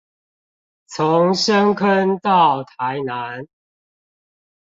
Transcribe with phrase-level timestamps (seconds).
[0.87, 3.45] 從深坑到台南